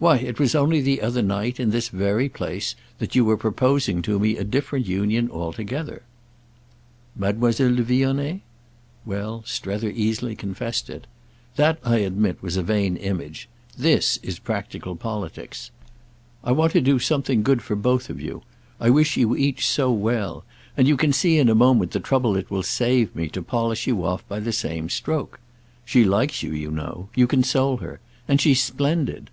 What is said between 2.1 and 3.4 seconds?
place, that you were